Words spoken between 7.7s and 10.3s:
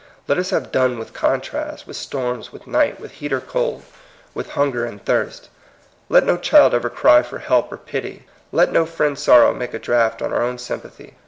or pity. Let no friend^s sorrow make a draught